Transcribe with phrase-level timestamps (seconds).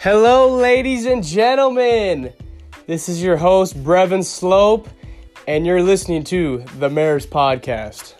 [0.00, 2.32] Hello, ladies and gentlemen.
[2.86, 4.88] This is your host, Brevin Slope,
[5.48, 8.14] and you're listening to the Mayor's Podcast.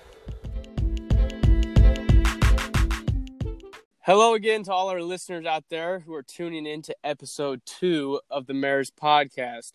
[4.01, 8.21] Hello again to all our listeners out there who are tuning in to episode two
[8.29, 9.71] of the Mayor's Podcast.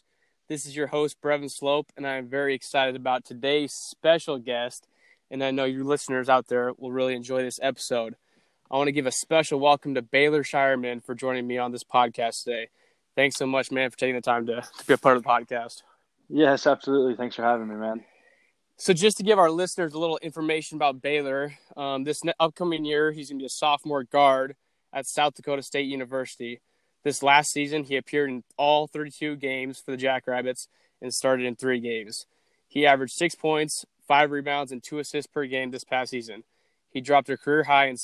[0.50, 4.90] This is your host, Brevin Slope, and I'm very excited about today's special guest.
[5.32, 8.18] And I know you listeners out there will really enjoy this episode.
[8.74, 11.84] I want to give a special welcome to Baylor Scheierman for joining me on this
[11.84, 12.70] podcast today.
[13.16, 15.30] Thanks so much, man, for taking the time to, to be a part of the
[15.30, 15.84] podcast.
[16.28, 17.16] Yes, absolutely.
[17.16, 18.04] Thanks for having me, man.
[18.78, 22.84] So, just to give our listeners a little information about Baylor, um, this ne- upcoming
[22.84, 24.56] year, he's going to be a sophomore guard
[24.92, 26.60] at South Dakota State University.
[27.04, 30.68] This last season, he appeared in all 32 games for the Jackrabbits
[31.00, 32.26] and started in three games.
[32.68, 36.44] He averaged six points, five rebounds, and two assists per game this past season.
[36.90, 37.98] He dropped a career high in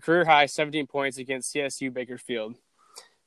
[0.00, 2.56] career high 17 points against CSU Bakersfield.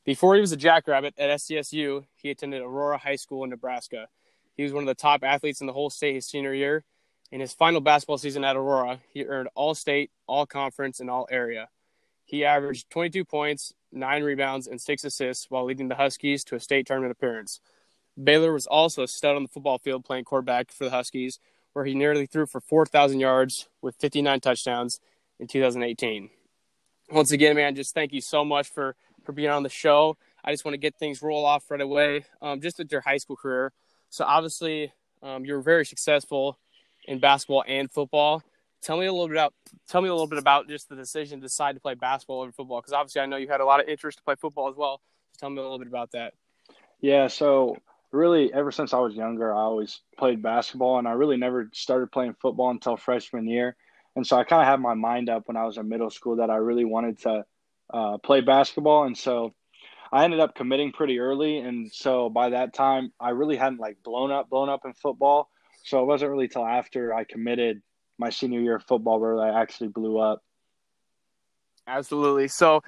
[0.06, 4.08] Before he was a Jackrabbit at SDSU, he attended Aurora High School in Nebraska.
[4.56, 6.86] He was one of the top athletes in the whole state his senior year.
[7.30, 11.28] In his final basketball season at Aurora, he earned all state, all conference, and all
[11.30, 11.68] area.
[12.24, 16.60] He averaged 22 points, nine rebounds, and six assists while leading the Huskies to a
[16.60, 17.60] state tournament appearance.
[18.22, 21.40] Baylor was also a stud on the football field playing quarterback for the Huskies,
[21.74, 25.00] where he nearly threw for 4,000 yards with 59 touchdowns
[25.38, 26.30] in 2018
[27.10, 30.18] once again, man, just thank you so much for for being on the show.
[30.44, 32.26] I just want to get things roll off right away.
[32.42, 33.74] Um, just with your high school career,
[34.10, 36.58] so obviously um, you're very successful
[37.06, 38.44] in basketball and football.
[38.82, 39.54] Tell me a little bit about
[39.90, 42.52] tell me a little bit about just the decision to decide to play basketball over
[42.52, 44.76] football because obviously I know you had a lot of interest to play football as
[44.76, 45.02] well.
[45.32, 46.34] Just tell me a little bit about that.
[47.02, 47.78] Yeah, so
[48.12, 52.12] really ever since I was younger, I always played basketball, and I really never started
[52.12, 53.76] playing football until freshman year.
[54.18, 56.38] And so I kind of had my mind up when I was in middle school
[56.38, 57.46] that I really wanted to
[57.94, 59.04] uh, play basketball.
[59.04, 59.54] And so
[60.12, 61.60] I ended up committing pretty early.
[61.60, 65.52] And so by that time, I really hadn't like blown up, blown up in football.
[65.84, 67.84] So it wasn't really till after I committed
[68.18, 70.42] my senior year of football where I actually blew up.
[71.86, 72.48] Absolutely.
[72.48, 72.82] So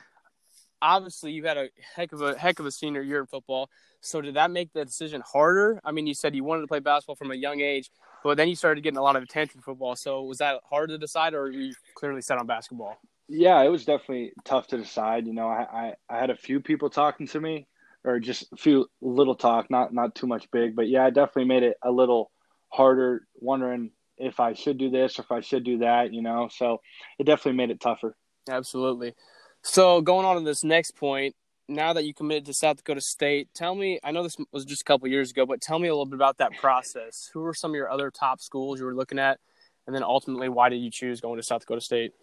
[0.82, 3.70] obviously you had a heck of a heck of a senior year in football.
[4.02, 5.80] So did that make the decision harder?
[5.84, 7.90] I mean, you said you wanted to play basketball from a young age,
[8.24, 9.96] but then you started getting a lot of attention football.
[9.96, 12.98] So was that hard to decide, or were you clearly set on basketball?
[13.28, 15.28] Yeah, it was definitely tough to decide.
[15.28, 17.68] You know, I, I, I had a few people talking to me,
[18.04, 21.46] or just a few little talk, not not too much big, but yeah, it definitely
[21.46, 22.32] made it a little
[22.70, 26.14] harder, wondering if I should do this or if I should do that.
[26.14, 26.80] You know, so
[27.20, 28.16] it definitely made it tougher.
[28.50, 29.14] Absolutely.
[29.62, 31.36] So going on to this next point,
[31.70, 34.00] now that you committed to South Dakota State, tell me.
[34.04, 36.16] I know this was just a couple years ago, but tell me a little bit
[36.16, 37.30] about that process.
[37.34, 39.40] Who were some of your other top schools you were looking at,
[39.88, 42.14] and then ultimately, why did you choose going to South Dakota State?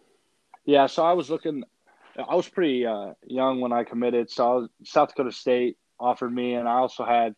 [0.65, 1.65] Yeah, so I was looking.
[2.17, 6.33] I was pretty uh, young when I committed, so I was, South Dakota State offered
[6.33, 7.35] me, and I also had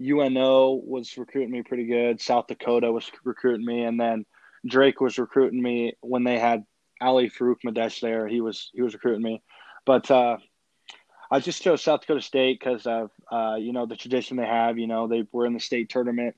[0.00, 2.20] UNO was recruiting me pretty good.
[2.20, 4.24] South Dakota was recruiting me, and then
[4.66, 6.62] Drake was recruiting me when they had
[7.00, 8.28] Ali Farokhmanesh there.
[8.28, 9.42] He was he was recruiting me,
[9.84, 10.36] but uh,
[11.30, 14.78] I just chose South Dakota State because of uh, you know the tradition they have.
[14.78, 16.36] You know they were in the state tournament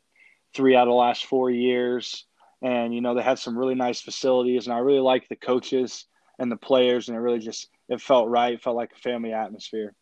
[0.54, 2.26] three out of the last four years,
[2.60, 6.06] and you know they had some really nice facilities, and I really like the coaches
[6.38, 8.54] and the players, and it really just it felt right.
[8.54, 9.94] It felt like a family atmosphere.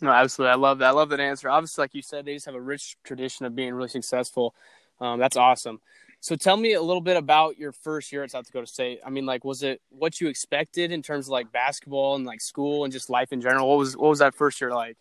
[0.00, 0.52] No, absolutely.
[0.52, 0.88] I love that.
[0.88, 1.48] I love that answer.
[1.48, 4.54] Obviously, like you said, they just have a rich tradition of being really successful.
[5.00, 5.80] Um, that's awesome.
[6.26, 8.98] So tell me a little bit about your first year at South Dakota State.
[9.06, 12.40] I mean, like, was it what you expected in terms of like basketball and like
[12.40, 13.68] school and just life in general?
[13.68, 14.96] What was what was that first year like?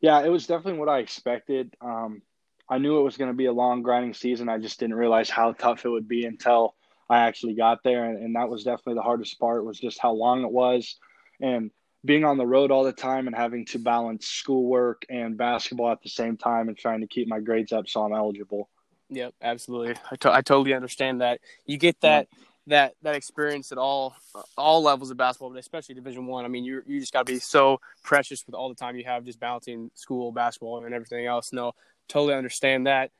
[0.00, 1.76] Yeah, it was definitely what I expected.
[1.82, 2.22] Um,
[2.70, 4.48] I knew it was going to be a long grinding season.
[4.48, 6.74] I just didn't realize how tough it would be until
[7.10, 9.66] I actually got there, and, and that was definitely the hardest part.
[9.66, 10.96] Was just how long it was,
[11.38, 11.70] and
[12.02, 16.00] being on the road all the time and having to balance schoolwork and basketball at
[16.02, 18.70] the same time and trying to keep my grades up so I'm eligible.
[19.12, 19.94] Yep, absolutely.
[20.10, 21.40] I, to- I totally understand that.
[21.66, 22.38] You get that yeah.
[22.66, 24.16] that that experience at all
[24.56, 26.44] all levels of basketball, but especially Division One.
[26.44, 26.46] I.
[26.46, 29.04] I mean, you you just got to be so precious with all the time you
[29.04, 31.52] have just balancing school, basketball, and everything else.
[31.52, 31.72] No,
[32.08, 33.10] totally understand that.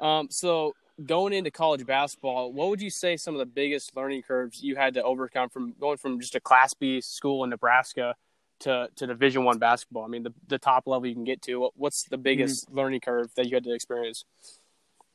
[0.00, 0.74] Um, so
[1.04, 4.76] going into college basketball, what would you say some of the biggest learning curves you
[4.76, 8.14] had to overcome from going from just a Class B school in Nebraska
[8.60, 10.04] to, to Division One basketball?
[10.04, 11.70] I mean, the the top level you can get to.
[11.76, 12.78] What's the biggest mm-hmm.
[12.78, 14.24] learning curve that you had to experience?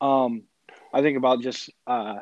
[0.00, 0.44] Um,
[0.92, 2.20] I think about just uh,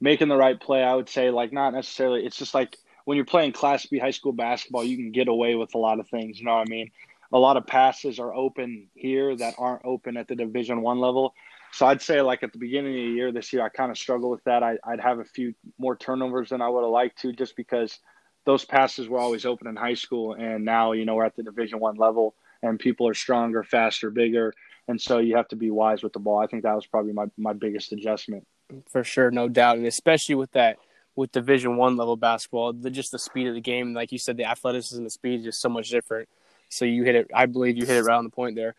[0.00, 0.82] making the right play.
[0.82, 2.24] I would say like not necessarily.
[2.24, 5.54] It's just like when you're playing Class B high school basketball, you can get away
[5.54, 6.38] with a lot of things.
[6.38, 6.90] You know what I mean?
[7.32, 11.34] A lot of passes are open here that aren't open at the Division One level.
[11.72, 13.96] So I'd say like at the beginning of the year this year, I kind of
[13.96, 14.62] struggled with that.
[14.62, 17.98] I, would have a few more turnovers than I would have liked to, just because
[18.44, 21.42] those passes were always open in high school, and now you know we're at the
[21.42, 24.52] Division One level, and people are stronger, faster, bigger,
[24.88, 26.38] and so you have to be wise with the ball.
[26.38, 28.46] I think that was probably my my biggest adjustment.
[28.90, 30.78] For sure, no doubt, and especially with that
[31.14, 34.36] with Division One level basketball, the just the speed of the game, like you said,
[34.36, 36.28] the athleticism, the speed is just so much different.
[36.68, 37.30] So you hit it.
[37.34, 38.74] I believe you hit it right on the point there.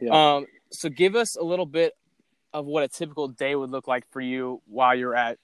[0.00, 0.36] Yeah.
[0.36, 1.92] Um, so give us a little bit
[2.52, 5.38] of what a typical day would look like for you while you're at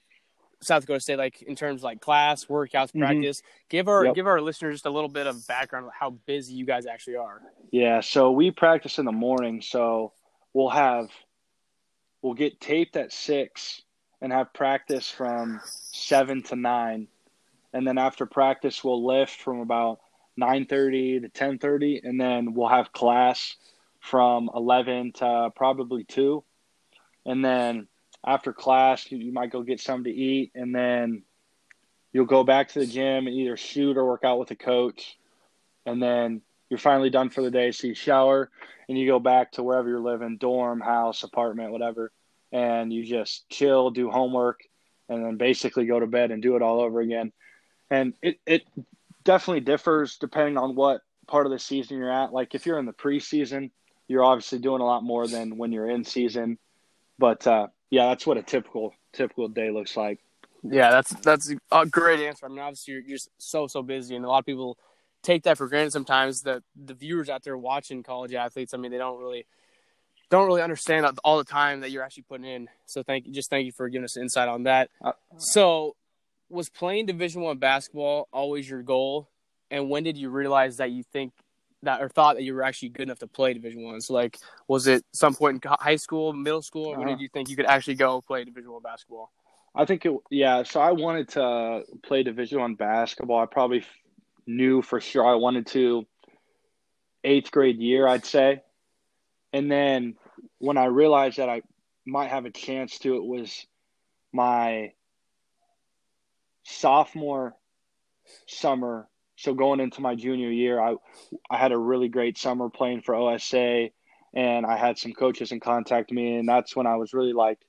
[0.65, 2.99] South Dakota State, like in terms of like class, workouts, mm-hmm.
[2.99, 3.41] practice.
[3.69, 4.15] Give our yep.
[4.15, 7.17] give our listeners just a little bit of background of how busy you guys actually
[7.17, 7.41] are.
[7.71, 10.13] Yeah, so we practice in the morning, so
[10.53, 11.09] we'll have
[12.21, 13.81] we'll get taped at six
[14.21, 17.07] and have practice from seven to nine,
[17.73, 19.99] and then after practice we'll lift from about
[20.37, 23.55] nine thirty to ten thirty, and then we'll have class
[23.99, 26.43] from eleven to probably two,
[27.25, 27.87] and then
[28.25, 31.23] after class, you, might go get something to eat, and then
[32.11, 35.17] you'll go back to the gym and either shoot or work out with a coach,
[35.85, 37.71] and then you're finally done for the day.
[37.71, 38.49] So you shower
[38.87, 42.11] and you go back to wherever you're living, dorm, house, apartment, whatever,
[42.51, 44.61] and you just chill, do homework,
[45.09, 47.31] and then basically go to bed and do it all over again.
[47.89, 48.63] And it it
[49.23, 52.33] definitely differs depending on what part of the season you're at.
[52.33, 53.71] Like if you're in the preseason,
[54.07, 56.57] you're obviously doing a lot more than when you're in season.
[57.19, 60.17] But uh, yeah, that's what a typical typical day looks like.
[60.63, 62.47] Yeah, that's that's a great answer.
[62.47, 64.79] I mean, obviously you're just so so busy, and a lot of people
[65.21, 66.41] take that for granted sometimes.
[66.41, 69.45] That the viewers out there watching college athletes, I mean, they don't really
[70.31, 72.67] don't really understand all the time that you're actually putting in.
[72.87, 74.89] So thank you, just thank you for giving us insight on that.
[74.99, 75.95] Uh, so,
[76.49, 79.29] was playing Division One basketball always your goal?
[79.69, 81.33] And when did you realize that you think
[81.85, 84.01] that or thought that you were actually good enough to play Division One?
[84.01, 84.37] So like,
[84.67, 86.99] was it some point in high school, middle school, or uh-huh.
[86.99, 89.31] when did you think you could actually go play Division One basketball?
[89.75, 90.63] I think it, yeah.
[90.63, 93.39] So I wanted to play Division One basketball.
[93.39, 93.85] I probably
[94.45, 96.05] knew for sure I wanted to.
[97.25, 98.61] Eighth grade year, I'd say,
[99.53, 100.15] and then
[100.57, 101.61] when I realized that I
[102.05, 103.65] might have a chance to, it was
[104.33, 104.91] my
[106.63, 107.55] sophomore
[108.47, 109.07] summer
[109.43, 110.95] so going into my junior year, I
[111.49, 113.89] I had a really great summer playing for OSA,
[114.33, 117.59] and I had some coaches in contact me, and that's when I was really like,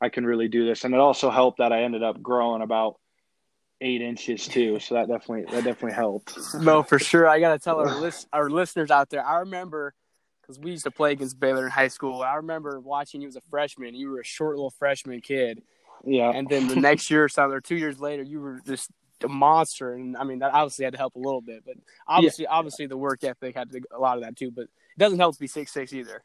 [0.00, 0.82] I can really do this.
[0.82, 2.98] And it also helped that I ended up growing about
[3.80, 6.36] eight inches too, so that definitely that definitely helped.
[6.60, 7.28] No, for sure.
[7.28, 9.24] I gotta tell our list our listeners out there.
[9.24, 9.94] I remember
[10.42, 12.22] because we used to play against Baylor in high school.
[12.22, 13.94] I remember watching you as a freshman.
[13.94, 15.62] You were a short little freshman kid.
[16.04, 16.30] Yeah.
[16.30, 18.90] And then the next year or something, or two years later, you were just
[19.24, 21.76] a monster, and I mean that obviously had to help a little bit, but
[22.06, 22.52] obviously, yeah.
[22.52, 24.50] obviously the work ethic had to, a lot of that too.
[24.50, 26.22] But it doesn't help to be six six either.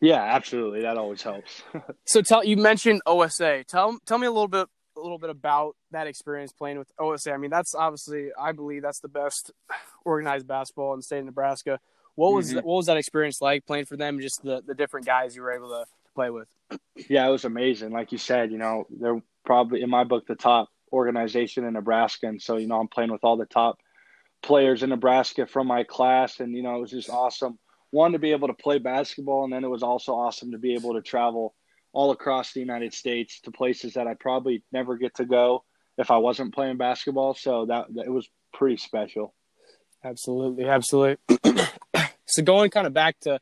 [0.00, 1.62] Yeah, absolutely, that always helps.
[2.06, 3.64] so tell you mentioned OSA.
[3.64, 7.32] Tell tell me a little bit a little bit about that experience playing with OSA.
[7.32, 9.52] I mean, that's obviously I believe that's the best
[10.04, 11.80] organized basketball in the state of Nebraska.
[12.14, 12.66] What was mm-hmm.
[12.66, 14.20] what was that experience like playing for them?
[14.20, 16.48] Just the the different guys you were able to play with.
[17.08, 17.92] Yeah, it was amazing.
[17.92, 22.26] Like you said, you know, they're probably in my book the top organization in Nebraska.
[22.26, 23.78] And so, you know, I'm playing with all the top
[24.42, 26.40] players in Nebraska from my class.
[26.40, 27.58] And, you know, it was just awesome.
[27.90, 29.44] One, to be able to play basketball.
[29.44, 31.54] And then it was also awesome to be able to travel
[31.92, 35.64] all across the United States to places that I probably never get to go
[35.96, 37.34] if I wasn't playing basketball.
[37.34, 39.34] So that, that it was pretty special.
[40.04, 40.66] Absolutely.
[40.66, 41.16] Absolutely.
[42.26, 43.40] so going kind of back to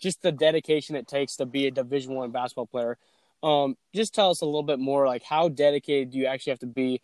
[0.00, 2.98] just the dedication it takes to be a division one basketball player
[3.42, 6.58] um, just tell us a little bit more, like how dedicated do you actually have
[6.60, 7.00] to be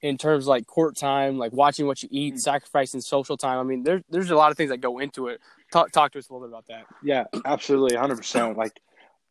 [0.00, 2.38] in terms of like court time, like watching what you eat, mm.
[2.38, 3.58] sacrificing social time.
[3.58, 5.40] I mean, there's there's a lot of things that go into it.
[5.72, 6.86] Talk talk to us a little bit about that.
[7.02, 8.56] Yeah, absolutely, hundred percent.
[8.56, 8.80] Like,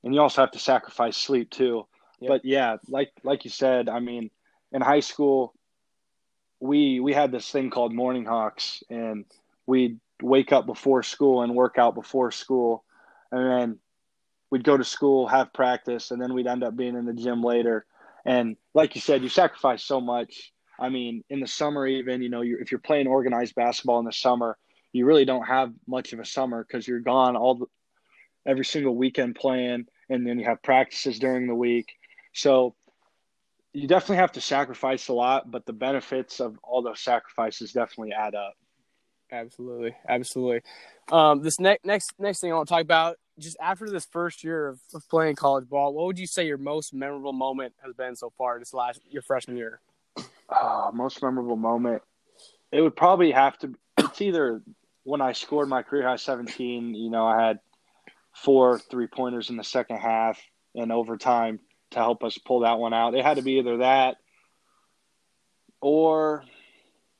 [0.03, 1.85] and you also have to sacrifice sleep too.
[2.19, 2.29] Yep.
[2.29, 4.31] But yeah, like like you said, I mean,
[4.71, 5.53] in high school,
[6.59, 9.25] we we had this thing called morning hawks, and
[9.65, 12.83] we'd wake up before school and work out before school,
[13.31, 13.79] and then
[14.51, 17.41] we'd go to school, have practice, and then we'd end up being in the gym
[17.41, 17.85] later.
[18.25, 20.51] And like you said, you sacrifice so much.
[20.79, 24.05] I mean, in the summer, even you know, you're, if you're playing organized basketball in
[24.05, 24.57] the summer,
[24.91, 27.65] you really don't have much of a summer because you're gone all the,
[28.45, 31.93] every single weekend playing, and then you have practices during the week.
[32.33, 32.75] So
[33.73, 38.11] you definitely have to sacrifice a lot, but the benefits of all those sacrifices definitely
[38.13, 38.53] add up.
[39.31, 40.61] Absolutely, absolutely.
[41.09, 44.43] Um, this next next next thing I want to talk about just after this first
[44.43, 47.93] year of, of, playing college ball, what would you say your most memorable moment has
[47.93, 49.79] been so far this last your freshman year?
[50.49, 52.01] Uh, most memorable moment,
[52.71, 53.67] it would probably have to.
[53.69, 54.61] Be it's either
[55.03, 56.93] when I scored my career high seventeen.
[56.93, 57.59] You know, I had
[58.33, 60.39] four three pointers in the second half
[60.75, 61.59] and overtime
[61.91, 63.15] to help us pull that one out.
[63.15, 64.17] It had to be either that
[65.81, 66.43] or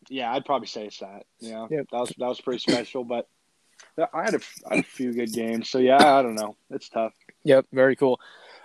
[0.09, 1.25] Yeah, I'd probably say it's that.
[1.39, 1.87] Yeah, Yep.
[1.91, 3.03] that was that was pretty special.
[3.03, 3.27] But
[3.97, 5.69] I had a, I had a few good games.
[5.69, 6.55] So yeah, I don't know.
[6.69, 7.13] It's tough.
[7.43, 8.19] Yep, very cool.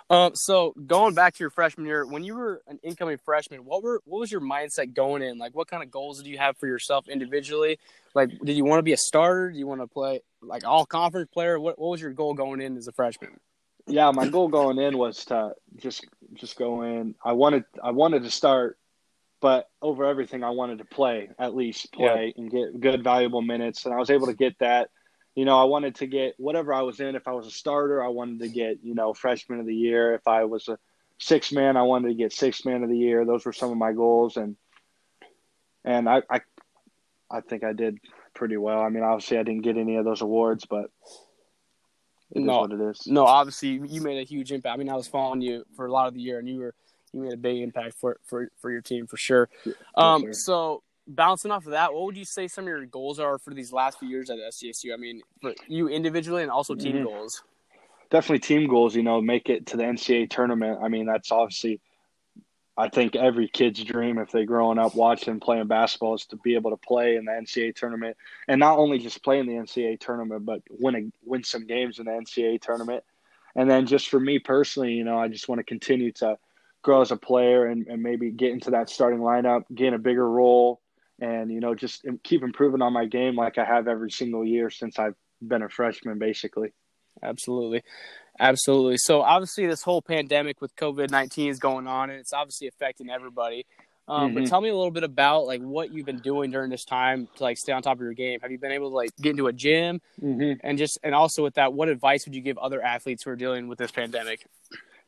[0.08, 3.82] Um, so going back to your freshman year, when you were an incoming freshman, what
[3.82, 5.38] were what was your mindset going in?
[5.38, 7.78] Like, what kind of goals did you have for yourself individually?
[8.14, 9.50] Like, did you want to be a starter?
[9.50, 11.58] Do you want to play like all conference player?
[11.58, 13.40] What what was your goal going in as a freshman?
[13.88, 17.16] Yeah, my goal going in was to just just go in.
[17.24, 18.78] I wanted I wanted to start,
[19.40, 23.84] but over everything, I wanted to play at least play and get good valuable minutes,
[23.84, 24.90] and I was able to get that.
[25.36, 27.14] You know, I wanted to get whatever I was in.
[27.14, 30.14] If I was a starter, I wanted to get you know freshman of the year.
[30.14, 30.78] If I was a
[31.18, 33.24] six man, I wanted to get six man of the year.
[33.24, 34.56] Those were some of my goals, and
[35.84, 36.40] and I I,
[37.30, 37.98] I think I did
[38.34, 38.80] pretty well.
[38.80, 40.90] I mean, obviously, I didn't get any of those awards, but
[42.32, 42.60] it is No.
[42.60, 43.06] what it is.
[43.06, 44.74] No, obviously you made a huge impact.
[44.74, 46.74] I mean, I was following you for a lot of the year, and you were
[47.12, 49.50] you made a big impact for for for your team for sure.
[49.94, 50.32] Um, sir.
[50.32, 53.54] so bouncing off of that, what would you say some of your goals are for
[53.54, 54.92] these last few years at SDSU?
[54.92, 57.04] I mean, for you individually and also team Mhm.
[57.04, 57.42] goals.
[58.08, 60.78] definitely team goals, you know, make it to the NCAA tournament.
[60.80, 61.80] I mean, that's obviously,
[62.76, 66.54] I think every kid's dream if they're growing up watching playing basketball is to be
[66.54, 69.98] able to play in the NCAA tournament and not only just play in the NCAA
[69.98, 73.02] tournament, but win a, win some games in the NCAA tournament.
[73.56, 76.38] And then just for me personally, you know, I just want to continue to
[76.82, 80.30] grow as a player and, and maybe get into that starting lineup, gain a bigger
[80.30, 80.80] role,
[81.20, 84.70] and you know, just keep improving on my game like I have every single year
[84.70, 86.72] since I've been a freshman, basically.
[87.22, 87.82] Absolutely.
[88.38, 88.98] Absolutely.
[88.98, 93.64] So obviously this whole pandemic with COVID-19 is going on and it's obviously affecting everybody.
[94.08, 94.48] Um, but Mhm.
[94.48, 97.42] tell me a little bit about like what you've been doing during this time to
[97.42, 98.38] like stay on top of your game.
[98.40, 100.60] Have you been able to like get into a gym Mm-hmm.
[100.62, 103.36] and just and also with that, what advice would you give other athletes who are
[103.36, 104.46] dealing with this pandemic?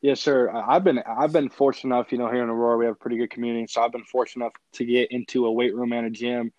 [0.01, 0.51] Yes, sir.
[0.51, 3.17] I've been I've been fortunate enough, you know, here in Aurora we have a pretty
[3.17, 6.11] good community, so I've been fortunate enough to get into a weight room and a
[6.11, 6.53] gym,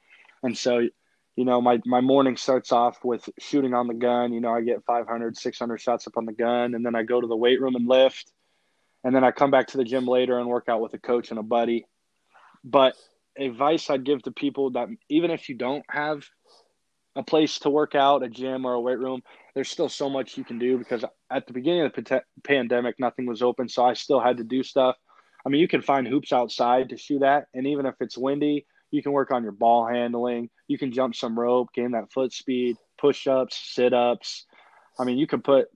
[0.43, 0.79] and so
[1.37, 4.33] you know my my morning starts off with shooting on the gun.
[4.33, 7.21] You know, I get 500, 600 shots up on the gun, and then I go
[7.21, 8.29] to the weight room and lift,
[9.05, 11.29] and then I come back to the gym later and work out with a coach
[11.29, 11.85] and a buddy.
[12.65, 12.95] But
[13.37, 16.25] advice I'd give to people that even if you don't have
[17.15, 19.21] a place to work out, a gym or a weight room,
[19.59, 23.25] there's still so much you can do because at the beginning of the pandemic, nothing
[23.25, 24.95] was open, so I still had to do stuff.
[25.45, 28.65] I mean, you can find hoops outside to shoot at, and even if it's windy,
[28.89, 30.49] you can work on your ball handling.
[30.69, 34.45] You can jump some rope, gain that foot speed, push ups, sit ups.
[34.97, 35.67] I mean, you can put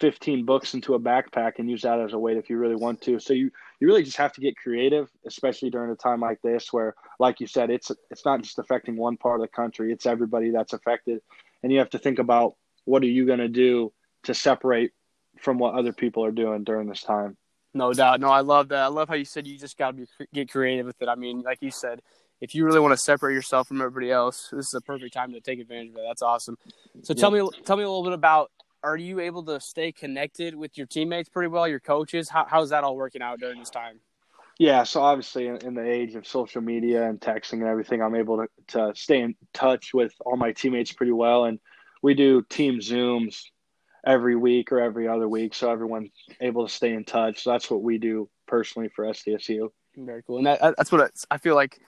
[0.00, 3.00] 15 books into a backpack and use that as a weight if you really want
[3.04, 3.18] to.
[3.20, 3.50] So you,
[3.80, 7.40] you really just have to get creative, especially during a time like this where, like
[7.40, 10.74] you said, it's it's not just affecting one part of the country; it's everybody that's
[10.74, 11.22] affected,
[11.62, 13.92] and you have to think about what are you going to do
[14.24, 14.92] to separate
[15.40, 17.36] from what other people are doing during this time.
[17.72, 18.20] No doubt.
[18.20, 18.82] No, I love that.
[18.82, 21.08] I love how you said you just got to be get creative with it.
[21.08, 22.00] I mean, like you said,
[22.40, 25.32] if you really want to separate yourself from everybody else, this is a perfect time
[25.32, 26.04] to take advantage of it.
[26.06, 26.56] That's awesome.
[27.02, 28.50] So tell me, tell me a little bit about.
[28.82, 31.66] Are you able to stay connected with your teammates pretty well?
[31.66, 32.28] Your coaches?
[32.28, 33.98] How, how's that all working out during this time?
[34.58, 38.14] Yeah, so obviously in, in the age of social media and texting and everything, I'm
[38.14, 41.46] able to, to stay in touch with all my teammates pretty well.
[41.46, 41.58] And
[42.04, 43.44] we do team Zooms
[44.06, 47.42] every week or every other week, so everyone's able to stay in touch.
[47.42, 49.70] So that's what we do personally for SDSU.
[49.96, 50.36] Very cool.
[50.36, 51.80] And that, that's what I feel like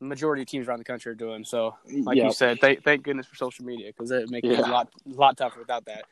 [0.00, 1.44] the majority of teams around the country are doing.
[1.44, 2.24] So, like Yeah.
[2.24, 5.14] you said, thank, thank goodness for social media because it makes it a lot, a
[5.14, 6.04] lot tougher without that.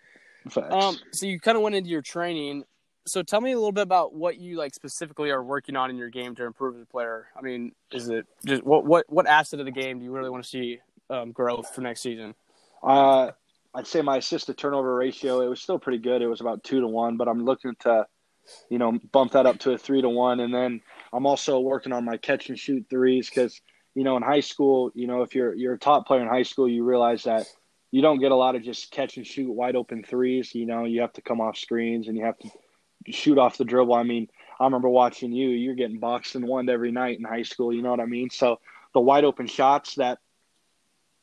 [0.50, 0.74] Facts.
[0.74, 2.64] Um, so you kind of went into your training.
[3.06, 5.96] So tell me a little bit about what you like specifically are working on in
[5.96, 7.28] your game to improve as a player.
[7.34, 10.28] I mean, is it just what what what asset of the game do you really
[10.28, 12.34] want to see um, grow for next season?
[12.82, 13.30] Uh,
[13.76, 16.22] I'd say my assist to turnover ratio it was still pretty good.
[16.22, 18.06] It was about two to one, but I'm looking to,
[18.70, 20.80] you know, bump that up to a three to one, and then
[21.12, 23.60] I'm also working on my catch and shoot threes because
[23.94, 26.42] you know in high school, you know, if you're you're a top player in high
[26.42, 27.46] school, you realize that
[27.90, 30.54] you don't get a lot of just catch and shoot wide open threes.
[30.54, 32.50] You know, you have to come off screens and you have to
[33.10, 33.94] shoot off the dribble.
[33.94, 34.28] I mean,
[34.58, 35.48] I remember watching you.
[35.48, 37.74] You're getting boxed and one every night in high school.
[37.74, 38.30] You know what I mean?
[38.30, 38.58] So
[38.94, 40.18] the wide open shots that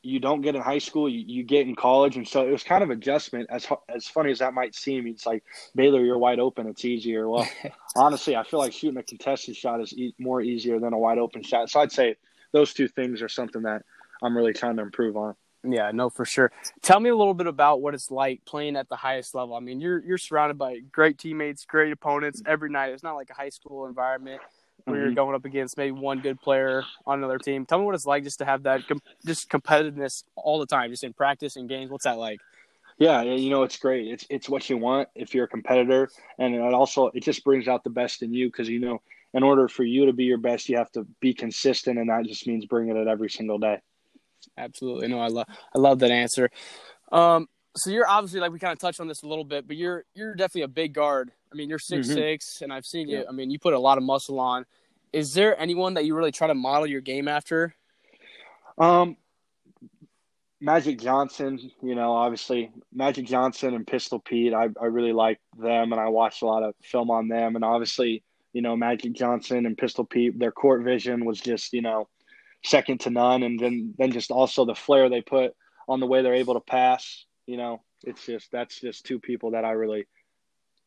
[0.04, 2.62] you don't get in high school, you, you get in college, and so it was
[2.62, 3.48] kind of adjustment.
[3.50, 5.44] As as funny as that might seem, it's like
[5.74, 7.28] Baylor, you're wide open, it's easier.
[7.28, 7.48] Well,
[7.96, 11.18] honestly, I feel like shooting a contested shot is e- more easier than a wide
[11.18, 11.70] open shot.
[11.70, 12.16] So I'd say
[12.52, 13.82] those two things are something that
[14.22, 15.34] I'm really trying to improve on.
[15.66, 16.52] Yeah, no, for sure.
[16.82, 19.54] Tell me a little bit about what it's like playing at the highest level.
[19.56, 22.92] I mean, you're you're surrounded by great teammates, great opponents every night.
[22.92, 24.42] It's not like a high school environment
[24.86, 25.14] where you're Mhm.
[25.14, 27.66] going up against maybe one good player on another team.
[27.66, 30.90] Tell me what it's like just to have that com- just competitiveness all the time,
[30.90, 31.90] just in practice and games.
[31.90, 32.40] What's that like?
[32.98, 34.06] Yeah, you know it's great.
[34.08, 37.66] It's it's what you want if you're a competitor, and it also it just brings
[37.66, 40.38] out the best in you because you know in order for you to be your
[40.38, 43.80] best, you have to be consistent, and that just means bringing it every single day.
[44.56, 46.50] Absolutely, no, I love I love that answer.
[47.10, 49.76] Um, so you're obviously like we kind of touched on this a little bit, but
[49.76, 51.32] you're you're definitely a big guard.
[51.52, 52.14] I mean, you're 6 mm-hmm.
[52.14, 53.18] six, and I've seen you.
[53.18, 53.24] Yeah.
[53.28, 54.66] I mean, you put a lot of muscle on.
[55.12, 57.74] Is there anyone that you really try to model your game after?
[58.78, 59.16] Um,
[60.64, 65.92] Magic Johnson, you know, obviously Magic Johnson and Pistol Pete, I, I really like them
[65.92, 67.54] and I watched a lot of film on them.
[67.54, 68.22] And obviously,
[68.54, 72.08] you know, Magic Johnson and Pistol Pete, their court vision was just, you know,
[72.64, 73.42] second to none.
[73.42, 75.54] And then, then just also the flair they put
[75.86, 79.52] on the way they're able to pass, you know, it's just, that's just two people
[79.52, 80.06] that I really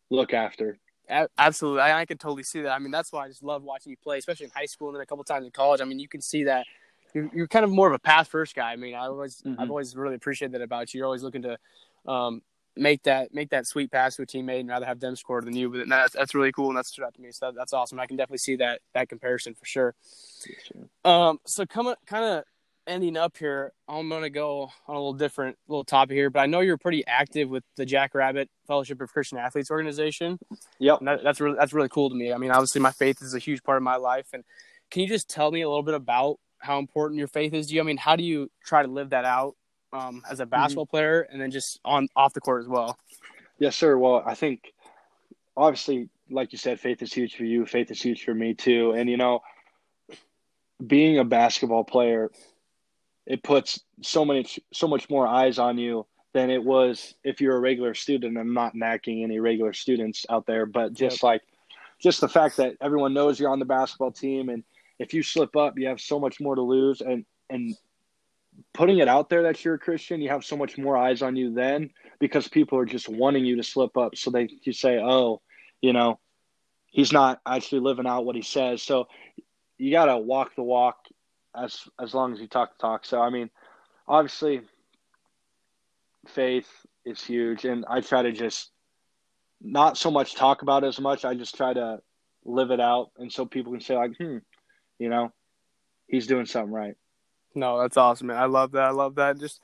[0.09, 0.77] look after.
[1.09, 1.81] Absolutely.
[1.81, 2.71] I, I can totally see that.
[2.71, 4.95] I mean, that's why I just love watching you play, especially in high school and
[4.95, 5.79] then a couple times in college.
[5.79, 6.65] I mean, you can see that
[7.13, 8.71] you're, you're kind of more of a pass first guy.
[8.71, 9.59] I mean, I always mm-hmm.
[9.59, 10.99] I've always really appreciated that about you.
[10.99, 11.57] You're always looking to
[12.05, 12.41] um,
[12.75, 15.55] make that make that sweet pass to a teammate and rather have them score than
[15.55, 15.69] you.
[15.69, 17.31] But that's that's really cool and that's stood out to me.
[17.31, 17.99] So that, that's awesome.
[17.99, 19.95] I can definitely see that that comparison for sure.
[21.05, 22.43] Um, so coming kind of
[22.87, 26.29] ending up here, I'm gonna go on a little different little topic here.
[26.29, 30.39] But I know you're pretty active with the Jackrabbit Fellowship of Christian Athletes organization.
[30.79, 32.33] Yep, that, that's really that's really cool to me.
[32.33, 34.43] I mean, obviously my faith is a huge part of my life, and
[34.89, 37.75] can you just tell me a little bit about how important your faith is to
[37.75, 37.81] you?
[37.81, 39.55] I mean, how do you try to live that out
[39.93, 40.49] um, as a mm-hmm.
[40.49, 40.91] basketball mm-hmm.
[40.91, 42.97] player and then just on off the court as well?
[43.59, 43.97] Yes, sir.
[43.97, 44.73] Well, I think
[45.55, 47.65] obviously, like you said, faith is huge for you.
[47.65, 48.91] Faith is huge for me too.
[48.91, 49.41] And you know,
[50.85, 52.31] being a basketball player,
[53.27, 57.55] it puts so many so much more eyes on you than it was if you're
[57.55, 58.37] a regular student.
[58.37, 61.23] I'm not knacking any regular students out there, but just yep.
[61.23, 61.41] like
[62.01, 64.63] just the fact that everyone knows you're on the basketball team and
[64.99, 67.01] if you slip up, you have so much more to lose.
[67.01, 67.75] And and
[68.73, 71.35] putting it out there that you're a Christian, you have so much more eyes on
[71.35, 74.15] you then because people are just wanting you to slip up.
[74.15, 75.41] So they you say, oh,
[75.81, 76.19] you know,
[76.87, 78.81] he's not actually living out what he says.
[78.81, 79.07] So
[79.77, 80.97] you got to walk the walk
[81.57, 83.05] as as long as you talk the talk.
[83.05, 83.49] So I mean,
[84.07, 84.61] obviously,
[86.27, 86.69] faith
[87.05, 88.71] is huge, and I try to just
[89.61, 91.25] not so much talk about as much.
[91.25, 91.99] I just try to
[92.45, 94.37] live it out, and so people can say like, hmm,
[94.99, 95.31] you know,
[96.07, 96.95] he's doing something right.
[97.55, 98.37] No, that's awesome, man.
[98.37, 98.83] I love that.
[98.83, 99.39] I love that.
[99.39, 99.61] Just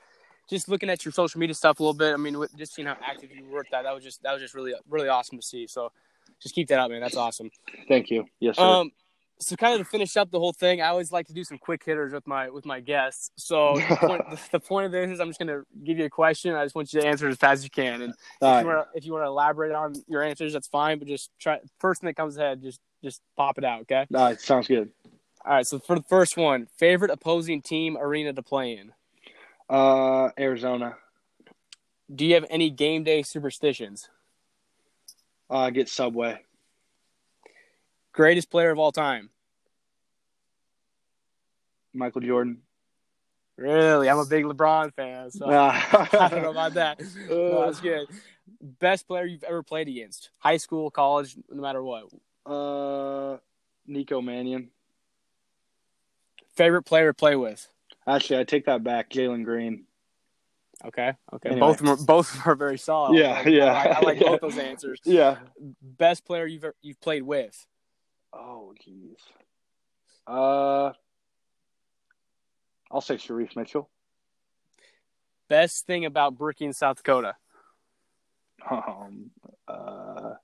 [0.48, 2.12] just looking at your social media stuff a little bit.
[2.12, 4.42] I mean, just seeing how active you were with that, that was just that was
[4.42, 5.66] just really really awesome to see.
[5.66, 5.92] So
[6.40, 7.00] just keep that up, man.
[7.00, 7.50] That's awesome.
[7.88, 8.26] Thank you.
[8.40, 8.62] Yes, sir.
[8.62, 8.90] Um,
[9.38, 11.58] so kind of to finish up the whole thing, I always like to do some
[11.58, 13.30] quick hitters with my with my guests.
[13.36, 16.10] So the, point, the, point, of this is I'm just going to give you a
[16.10, 16.54] question.
[16.54, 18.02] I just want you to answer as fast as you can.
[18.02, 18.60] And if, right.
[18.60, 20.98] you wanna, if you want to elaborate on your answers, that's fine.
[20.98, 23.82] But just try first thing that comes ahead, just just pop it out.
[23.82, 24.06] Okay.
[24.14, 24.40] All right.
[24.40, 24.90] Sounds good.
[25.46, 28.92] All right, so for the first one, favorite opposing team arena to play in?
[29.68, 30.96] Uh, Arizona.
[32.14, 34.08] Do you have any game day superstitions?
[35.50, 36.40] Uh, get Subway.
[38.14, 39.28] Greatest player of all time?
[41.92, 42.62] Michael Jordan.
[43.56, 44.08] Really?
[44.08, 47.00] I'm a big LeBron fan, so I don't know about that.
[47.28, 48.06] No, that's good.
[48.60, 50.30] Best player you've ever played against?
[50.38, 52.04] High school, college, no matter what.
[52.46, 53.38] Uh,
[53.86, 54.70] Nico Mannion.
[56.54, 57.68] Favorite player to play with?
[58.06, 59.10] Actually, I take that back.
[59.10, 59.84] Jalen Green.
[60.84, 61.12] Okay.
[61.32, 61.48] Okay.
[61.48, 61.60] Anyway.
[61.60, 63.16] Both of them are, both of them are very solid.
[63.18, 63.32] Yeah.
[63.32, 63.64] I like, yeah.
[63.64, 65.00] I like, I like both those answers.
[65.04, 65.38] Yeah.
[65.82, 67.66] Best player you've you've played with?
[68.34, 69.16] Oh, jeez.
[70.26, 70.92] Uh,
[72.90, 73.88] I'll say Shereef Mitchell.
[75.48, 77.36] Best thing about Brookings, South Dakota?
[78.70, 79.30] Um.
[79.68, 80.34] Uh.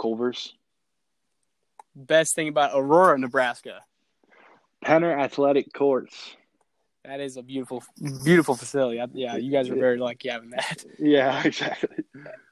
[0.00, 0.54] Culver's
[1.94, 3.84] best thing about Aurora, Nebraska?
[4.84, 6.36] Penner Athletic Courts.
[7.04, 7.82] That is a beautiful,
[8.24, 9.00] beautiful facility.
[9.12, 10.84] Yeah, you guys are very lucky having that.
[10.98, 12.04] Yeah, exactly.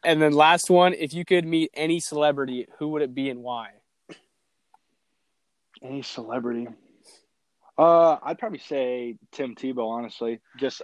[0.03, 3.43] And then last one, if you could meet any celebrity, who would it be and
[3.43, 3.69] why?
[5.83, 6.67] Any celebrity?
[7.79, 9.89] Uh, I'd probably say Tim Tebow.
[9.89, 10.83] Honestly, just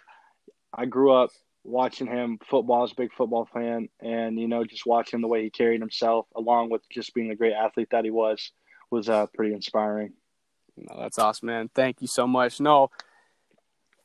[0.72, 1.30] I grew up
[1.64, 2.38] watching him.
[2.48, 5.80] Football is a big football fan, and you know, just watching the way he carried
[5.80, 8.52] himself, along with just being a great athlete that he was,
[8.90, 10.12] was uh, pretty inspiring.
[10.76, 11.68] No, that's awesome, man.
[11.74, 12.60] Thank you so much.
[12.60, 12.90] No,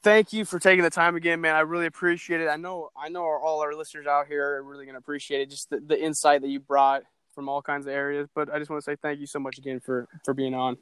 [0.03, 1.55] thank you for taking the time again, man.
[1.55, 2.47] I really appreciate it.
[2.47, 5.49] I know, I know, all our listeners out here are really going to appreciate it.
[5.49, 8.27] Just the, the insight that you brought from all kinds of areas.
[8.33, 10.77] But I just want to say thank you so much again for for being on.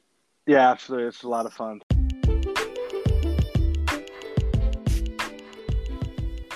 [0.46, 1.08] Yeah, absolutely.
[1.08, 1.80] It's a lot of fun.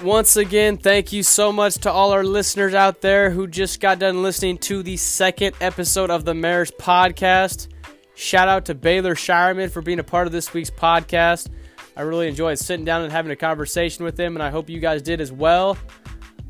[0.03, 3.99] Once again, thank you so much to all our listeners out there who just got
[3.99, 7.69] done listening to the second episode of the Mayor's Podcast.
[8.15, 11.49] Shout out to Baylor Scheierman for being a part of this week's podcast.
[11.97, 14.81] I really enjoyed sitting down and having a conversation with him, and I hope you
[14.81, 15.77] guys did as well.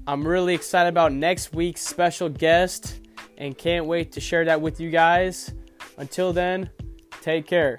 [0.06, 3.00] I'm really excited about next week's special guest
[3.38, 5.52] and can't wait to share that with you guys.
[5.98, 6.70] Until then,
[7.20, 7.78] take care.